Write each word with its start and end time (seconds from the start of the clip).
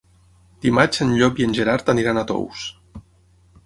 Dimarts 0.65 1.03
en 1.05 1.13
Llop 1.19 1.43
i 1.43 1.47
en 1.49 1.55
Gerard 1.59 1.95
aniran 1.97 2.23
a 2.25 2.29
Tous. 2.35 2.69